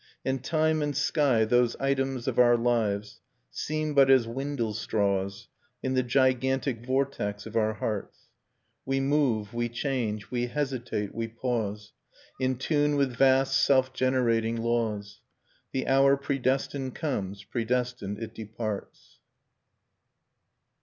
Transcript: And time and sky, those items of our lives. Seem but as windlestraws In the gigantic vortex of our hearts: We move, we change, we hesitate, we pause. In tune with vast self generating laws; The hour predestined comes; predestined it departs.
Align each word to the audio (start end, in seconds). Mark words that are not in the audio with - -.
And 0.25 0.43
time 0.43 0.81
and 0.81 0.97
sky, 0.97 1.45
those 1.45 1.75
items 1.75 2.27
of 2.27 2.39
our 2.39 2.57
lives. 2.57 3.19
Seem 3.51 3.93
but 3.93 4.09
as 4.09 4.25
windlestraws 4.25 5.45
In 5.83 5.93
the 5.93 6.01
gigantic 6.01 6.83
vortex 6.83 7.45
of 7.45 7.55
our 7.55 7.75
hearts: 7.75 8.25
We 8.83 8.99
move, 8.99 9.53
we 9.53 9.69
change, 9.69 10.31
we 10.31 10.47
hesitate, 10.47 11.13
we 11.13 11.27
pause. 11.27 11.93
In 12.39 12.55
tune 12.57 12.95
with 12.95 13.15
vast 13.15 13.55
self 13.63 13.93
generating 13.93 14.55
laws; 14.55 15.21
The 15.71 15.85
hour 15.85 16.17
predestined 16.17 16.95
comes; 16.95 17.43
predestined 17.43 18.17
it 18.17 18.33
departs. 18.33 19.19